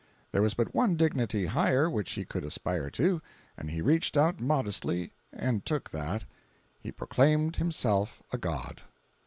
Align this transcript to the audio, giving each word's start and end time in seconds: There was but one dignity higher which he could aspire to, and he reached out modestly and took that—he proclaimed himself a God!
There 0.31 0.41
was 0.41 0.55
but 0.55 0.73
one 0.73 0.95
dignity 0.95 1.45
higher 1.45 1.87
which 1.87 2.13
he 2.13 2.25
could 2.25 2.43
aspire 2.43 2.89
to, 2.89 3.21
and 3.55 3.69
he 3.69 3.83
reached 3.83 4.17
out 4.17 4.39
modestly 4.39 5.11
and 5.31 5.63
took 5.63 5.91
that—he 5.91 6.91
proclaimed 6.91 7.57
himself 7.57 8.23
a 8.33 8.37
God! 8.39 8.81